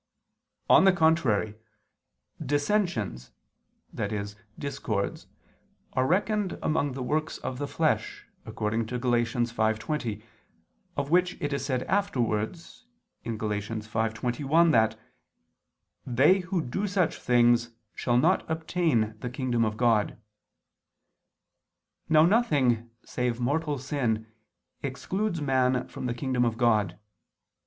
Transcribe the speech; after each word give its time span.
On 0.67 0.85
the 0.85 0.91
contrary, 0.93 1.53
"Dissensions," 2.43 3.29
that 3.93 4.11
is, 4.11 4.35
discords, 4.57 5.27
are 5.93 6.07
reckoned 6.07 6.57
among 6.63 6.93
the 6.93 7.03
works 7.03 7.37
of 7.37 7.59
the 7.59 7.67
flesh 7.67 8.25
(Gal. 8.43 8.53
5:20), 8.53 10.23
of 10.97 11.11
which 11.11 11.39
it 11.39 11.53
is 11.53 11.63
said 11.65 11.83
afterwards 11.83 12.87
(Gal. 13.23 13.33
5:21) 13.33 14.71
that 14.71 14.97
"they 16.07 16.39
who 16.39 16.63
do 16.63 16.87
such 16.87 17.17
things 17.19 17.69
shall 17.93 18.17
not 18.17 18.43
obtain 18.49 19.15
the 19.19 19.29
kingdom 19.29 19.63
of 19.63 19.77
God." 19.77 20.17
Now 22.09 22.25
nothing, 22.25 22.89
save 23.05 23.39
mortal 23.39 23.77
sin, 23.77 24.25
excludes 24.81 25.41
man 25.41 25.87
from 25.87 26.07
the 26.07 26.15
kingdom 26.15 26.43
of 26.43 26.57
God. 26.57 26.97